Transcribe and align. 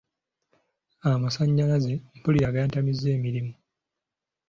Amasannyalaze 1.11 1.93
mpulira 2.19 2.55
gantamizza 2.55 3.07
emirimu. 3.17 3.53